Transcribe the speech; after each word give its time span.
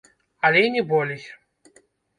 Але 0.49 0.63
і 0.69 0.73
не 0.77 0.83
болей. 0.95 1.31